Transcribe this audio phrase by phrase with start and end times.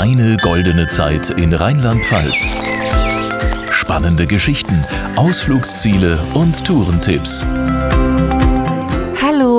[0.00, 2.54] Deine goldene Zeit in Rheinland-Pfalz.
[3.72, 4.84] Spannende Geschichten,
[5.16, 7.44] Ausflugsziele und Tourentipps.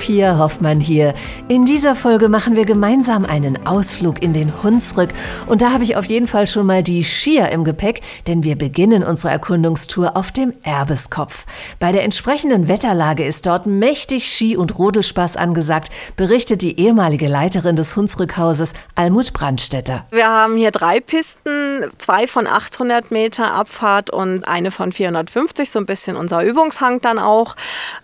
[0.00, 1.14] Pia Hoffmann hier.
[1.48, 5.10] In dieser Folge machen wir gemeinsam einen Ausflug in den Hunsrück.
[5.46, 8.56] Und da habe ich auf jeden Fall schon mal die Skier im Gepäck, denn wir
[8.56, 11.44] beginnen unsere Erkundungstour auf dem Erbeskopf.
[11.78, 17.76] Bei der entsprechenden Wetterlage ist dort mächtig Ski- und Rodelspaß angesagt, berichtet die ehemalige Leiterin
[17.76, 20.06] des Hunsrückhauses, Almut Brandstetter.
[20.10, 25.78] Wir haben hier drei Pisten, zwei von 800 Meter Abfahrt und eine von 450, so
[25.78, 27.54] ein bisschen unser Übungshang dann auch.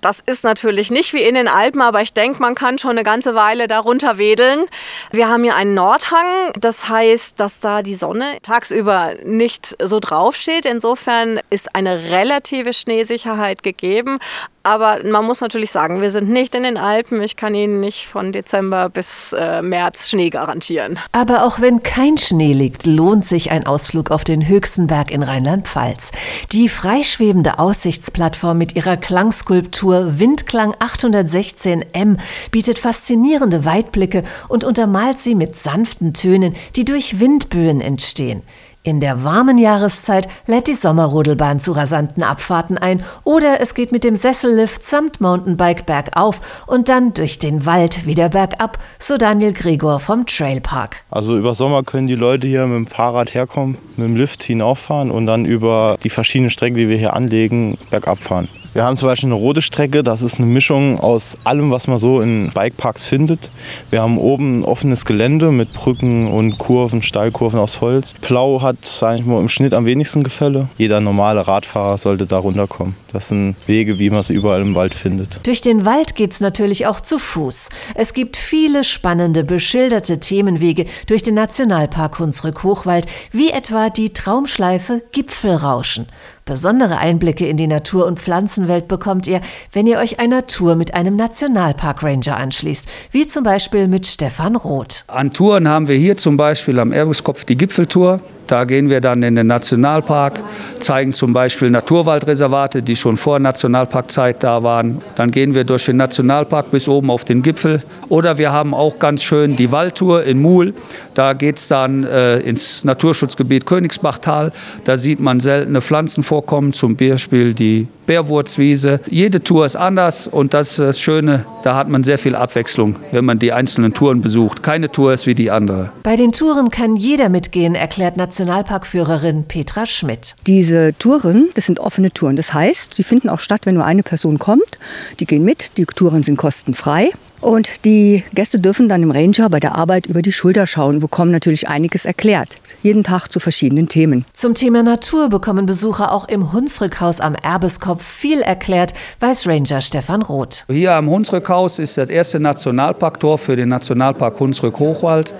[0.00, 3.04] Das ist natürlich nicht wie in den Alpen, aber ich denke, man kann schon eine
[3.04, 4.64] ganze Weile darunter wedeln.
[5.12, 10.66] Wir haben hier einen Nordhang, das heißt, dass da die Sonne tagsüber nicht so draufsteht.
[10.66, 14.18] Insofern ist eine relative Schneesicherheit gegeben.
[14.64, 17.22] Aber man muss natürlich sagen, wir sind nicht in den Alpen.
[17.22, 20.98] Ich kann Ihnen nicht von Dezember bis äh, März Schnee garantieren.
[21.12, 25.22] Aber auch wenn kein Schnee liegt, lohnt sich ein Ausflug auf den höchsten Berg in
[25.22, 26.12] Rheinland-Pfalz.
[26.52, 32.16] Die freischwebende Aussichtsplattform mit ihrer Klangskulptur Windklang 816M
[32.50, 38.42] bietet faszinierende Weitblicke und untermalt sie mit sanften Tönen, die durch Windböen entstehen.
[38.86, 44.04] In der warmen Jahreszeit lädt die Sommerrodelbahn zu rasanten Abfahrten ein oder es geht mit
[44.04, 50.00] dem Sessellift samt Mountainbike bergauf und dann durch den Wald wieder bergab, so Daniel Gregor
[50.00, 50.96] vom Trailpark.
[51.10, 55.10] Also über Sommer können die Leute hier mit dem Fahrrad herkommen, mit dem Lift hinauffahren
[55.10, 58.48] und dann über die verschiedenen Strecken, die wir hier anlegen, bergab fahren.
[58.74, 61.98] Wir haben zum Beispiel eine rote Strecke, das ist eine Mischung aus allem, was man
[61.98, 63.52] so in Bikeparks findet.
[63.90, 68.14] Wir haben oben ein offenes Gelände mit Brücken und Kurven, Steilkurven aus Holz.
[68.20, 70.66] Plau hat sag ich mal, im Schnitt am wenigsten Gefälle.
[70.76, 72.96] Jeder normale Radfahrer sollte da runterkommen.
[73.12, 75.38] Das sind Wege, wie man sie überall im Wald findet.
[75.46, 77.68] Durch den Wald geht's natürlich auch zu Fuß.
[77.94, 86.06] Es gibt viele spannende, beschilderte Themenwege durch den Nationalpark Hunsrück-Hochwald, wie etwa die Traumschleife Gipfelrauschen.
[86.44, 89.40] Besondere Einblicke in die Natur- und Pflanzenwelt bekommt ihr,
[89.72, 95.04] wenn ihr euch einer Tour mit einem Nationalpark-Ranger anschließt, wie zum Beispiel mit Stefan Roth.
[95.06, 98.20] An Touren haben wir hier zum Beispiel am Erbeskopf die Gipfeltour.
[98.46, 100.40] Da gehen wir dann in den Nationalpark,
[100.80, 105.00] zeigen zum Beispiel Naturwaldreservate, die schon vor Nationalparkzeit da waren.
[105.16, 107.82] Dann gehen wir durch den Nationalpark bis oben auf den Gipfel.
[108.08, 110.74] Oder wir haben auch ganz schön die Waldtour in Muhl.
[111.14, 114.52] Da geht es dann äh, ins Naturschutzgebiet Königsbachtal.
[114.84, 119.00] Da sieht man seltene Pflanzenvorkommen, zum Beispiel die Bärwurzwiese.
[119.08, 122.96] Jede Tour ist anders und das ist das Schöne, da hat man sehr viel Abwechslung,
[123.12, 124.62] wenn man die einzelnen Touren besucht.
[124.62, 125.90] Keine Tour ist wie die andere.
[126.02, 130.34] Bei den Touren kann jeder mitgehen, erklärt Nationalparkführerin Petra Schmidt.
[130.48, 132.34] Diese Touren, das sind offene Touren.
[132.34, 134.76] Das heißt, sie finden auch statt, wenn nur eine Person kommt.
[135.20, 137.12] Die gehen mit, die Touren sind kostenfrei.
[137.44, 141.30] Und die Gäste dürfen dann dem Ranger bei der Arbeit über die Schulter schauen, bekommen
[141.30, 142.56] natürlich einiges erklärt.
[142.82, 144.24] Jeden Tag zu verschiedenen Themen.
[144.32, 150.22] Zum Thema Natur bekommen Besucher auch im Hunsrückhaus am Erbeskopf viel erklärt, weiß Ranger Stefan
[150.22, 150.64] Roth.
[150.70, 155.34] Hier am Hunsrückhaus ist das erste Nationalparktor für den Nationalpark Hunsrück-Hochwald.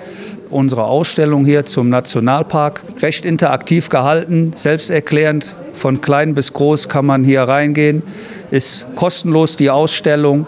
[0.50, 5.56] Unsere Ausstellung hier zum Nationalpark recht interaktiv gehalten, selbsterklärend.
[5.72, 8.02] Von klein bis groß kann man hier reingehen.
[8.50, 10.46] Ist kostenlos die Ausstellung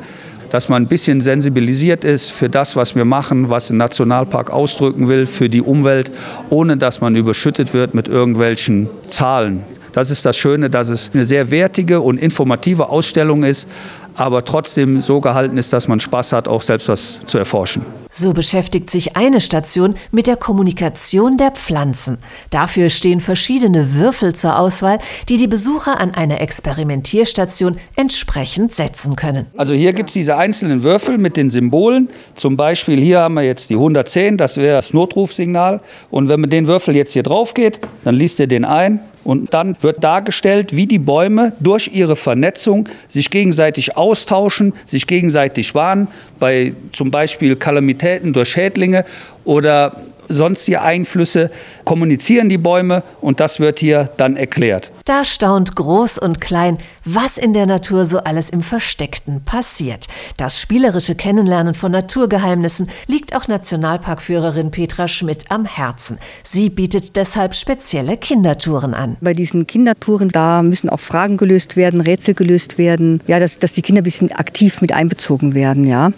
[0.51, 5.09] dass man ein bisschen sensibilisiert ist für das, was wir machen, was ein Nationalpark ausdrücken
[5.09, 6.11] will, für die Umwelt,
[6.51, 9.65] ohne dass man überschüttet wird mit irgendwelchen Zahlen.
[9.93, 13.67] Das ist das Schöne, dass es eine sehr wertige und informative Ausstellung ist,
[14.16, 17.82] aber trotzdem so gehalten ist, dass man Spaß hat, auch selbst was zu erforschen.
[18.10, 22.19] So beschäftigt sich eine Station mit der Kommunikation der Pflanzen.
[22.50, 29.47] Dafür stehen verschiedene Würfel zur Auswahl, die die Besucher an einer Experimentierstation entsprechend setzen können.
[29.56, 32.09] Also hier gibt es diese einzelnen Würfel mit den Symbolen.
[32.34, 35.81] Zum Beispiel hier haben wir jetzt die 110, das wäre das Notrufsignal.
[36.10, 39.53] Und wenn man den Würfel jetzt hier drauf geht, dann liest er den ein und
[39.53, 46.06] dann wird dargestellt, wie die Bäume durch ihre Vernetzung sich gegenseitig austauschen, sich gegenseitig warnen,
[46.38, 49.04] bei zum Beispiel Kalamitäten durch Schädlinge
[49.44, 49.97] oder
[50.28, 51.50] sonstige Einflüsse
[51.84, 54.93] kommunizieren die Bäume und das wird hier dann erklärt.
[55.05, 60.06] Da staunt groß und klein, was in der Natur so alles im Versteckten passiert.
[60.37, 66.19] Das spielerische Kennenlernen von Naturgeheimnissen liegt auch Nationalparkführerin Petra Schmidt am Herzen.
[66.43, 69.17] Sie bietet deshalb spezielle Kindertouren an.
[69.20, 73.73] Bei diesen Kindertouren, da müssen auch Fragen gelöst werden, Rätsel gelöst werden, ja, dass, dass
[73.73, 76.08] die Kinder ein bisschen aktiv mit einbezogen werden, ja.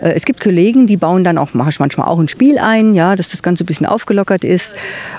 [0.00, 3.30] Äh, es gibt Kollegen, die bauen dann auch manchmal auch ein Spiel ein, ja, dass
[3.30, 4.74] das ganz Ganze ein bisschen aufgelockert ist.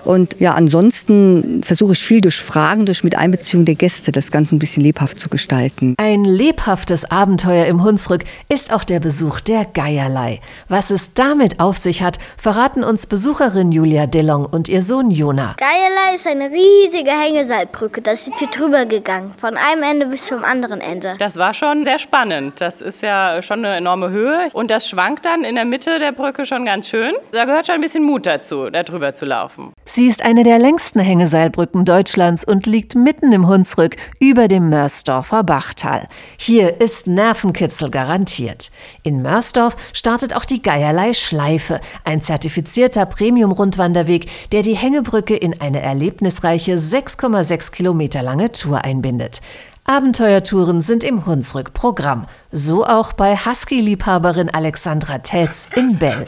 [0.05, 4.55] Und ja, ansonsten versuche ich viel durch Fragen, durch mit Einbeziehung der Gäste das Ganze
[4.55, 5.93] ein bisschen lebhaft zu gestalten.
[5.97, 10.39] Ein lebhaftes Abenteuer im Hunsrück ist auch der Besuch der Geierlei.
[10.67, 15.55] Was es damit auf sich hat, verraten uns Besucherin Julia Dellong und ihr Sohn Jona.
[15.57, 18.01] Geierlei ist eine riesige Hängeseilbrücke.
[18.01, 21.15] Das ist hier drüber gegangen, von einem Ende bis zum anderen Ende.
[21.19, 22.61] Das war schon sehr spannend.
[22.61, 26.11] Das ist ja schon eine enorme Höhe und das schwankt dann in der Mitte der
[26.11, 27.13] Brücke schon ganz schön.
[27.31, 29.73] Da gehört schon ein bisschen Mut dazu, da drüber zu laufen.
[29.85, 35.43] Sie ist eine der längsten Hängeseilbrücken Deutschlands und liegt mitten im Hunsrück über dem Mörsdorfer
[35.43, 36.07] Bachtal.
[36.37, 38.71] Hier ist Nervenkitzel garantiert.
[39.03, 45.81] In Mörsdorf startet auch die Geierlei Schleife, ein zertifizierter Premium-Rundwanderweg, der die Hängebrücke in eine
[45.81, 49.41] erlebnisreiche 6,6 Kilometer lange Tour einbindet.
[49.85, 52.27] Abenteuertouren sind im Hunsrück Programm.
[52.51, 56.27] So auch bei Husky-Liebhaberin Alexandra Tetz in Bell.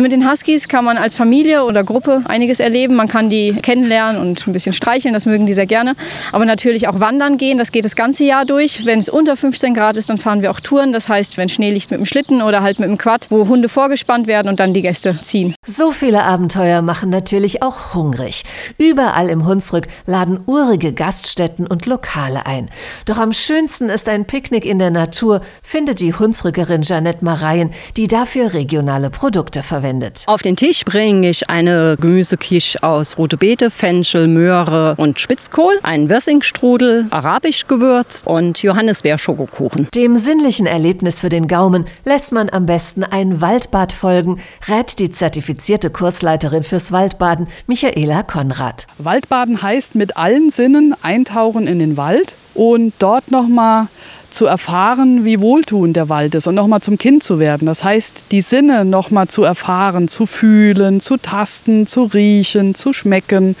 [0.00, 2.94] Mit den Huskies kann man als Familie oder Gruppe einiges erleben.
[2.94, 5.96] Man kann die kennenlernen und ein bisschen streicheln, das mögen die sehr gerne.
[6.30, 8.84] Aber natürlich auch wandern gehen, das geht das ganze Jahr durch.
[8.84, 10.92] Wenn es unter 15 Grad ist, dann fahren wir auch Touren.
[10.92, 13.68] Das heißt, wenn Schnee liegt mit dem Schlitten oder halt mit dem Quad, wo Hunde
[13.68, 15.56] vorgespannt werden und dann die Gäste ziehen.
[15.66, 18.44] So viele Abenteuer machen natürlich auch hungrig.
[18.78, 22.70] Überall im Hunsrück laden urige Gaststätten und Lokale ein.
[23.04, 28.06] Doch am schönsten ist ein Picknick in der Natur, findet die Hunsrückerin Janette Mareien, die
[28.06, 30.24] dafür regionale Produkte verwendet verwendet.
[30.26, 36.10] Auf den Tisch bringe ich eine Gemüsekisch aus rote Beete, Fenchel, Möhre und Spitzkohl, einen
[36.10, 39.88] Wössingstrudel, arabisch gewürzt und Johannisbeerschokokuchen.
[39.94, 45.10] Dem sinnlichen Erlebnis für den Gaumen lässt man am besten ein Waldbad folgen, rät die
[45.10, 48.86] zertifizierte Kursleiterin fürs Waldbaden, Michaela Konrad.
[48.98, 53.86] Waldbaden heißt mit allen Sinnen eintauchen in den Wald und dort nochmal
[54.30, 57.66] zu erfahren, wie wohltuend der Wald ist und nochmal zum Kind zu werden.
[57.66, 63.56] Das heißt, die Sinne nochmal zu erfahren, zu fühlen, zu tasten, zu riechen, zu schmecken.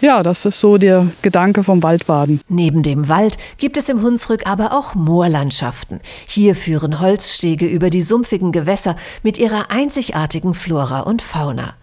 [0.00, 2.40] Ja, das ist so der Gedanke vom Waldbaden.
[2.48, 6.00] Neben dem Wald gibt es im Hunsrück aber auch Moorlandschaften.
[6.26, 11.74] Hier führen Holzstege über die sumpfigen Gewässer mit ihrer einzigartigen Flora und Fauna.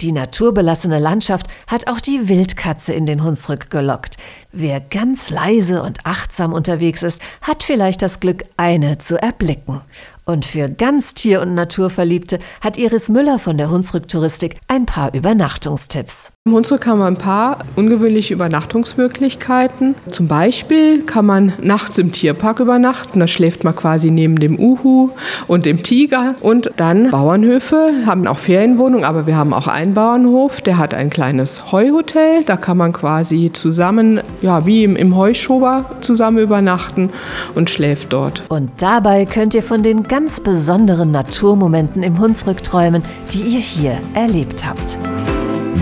[0.00, 4.16] Die naturbelassene Landschaft hat auch die Wildkatze in den Hunsrück gelockt.
[4.52, 9.80] Wer ganz leise und achtsam unterwegs ist, hat vielleicht das Glück, eine zu erblicken.
[10.24, 15.12] Und für ganz Tier- und Naturverliebte hat Iris Müller von der Hunsrück Touristik ein paar
[15.14, 16.32] Übernachtungstipps.
[16.44, 19.94] Im Hunsrück haben wir ein paar ungewöhnliche Übernachtungsmöglichkeiten.
[20.10, 23.20] Zum Beispiel kann man nachts im Tierpark übernachten.
[23.20, 25.10] Da schläft man quasi neben dem Uhu
[25.46, 26.36] und dem Tiger.
[26.40, 31.10] Und dann Bauernhöfe haben auch Ferienwohnungen, aber wir haben auch einen Bauernhof, der hat ein
[31.10, 32.44] kleines Heuhotel.
[32.44, 37.10] Da kann man quasi zusammen, ja, wie im, im Heuschober zusammen übernachten
[37.54, 38.42] und schläft dort.
[38.48, 43.98] Und dabei könnt ihr von den ganz besonderen Naturmomenten im Hunsrück träumen, die ihr hier
[44.12, 44.98] erlebt habt.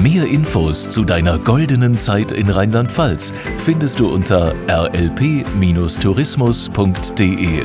[0.05, 7.65] Mehr Infos zu deiner goldenen Zeit in Rheinland-Pfalz findest du unter rlp-tourismus.de.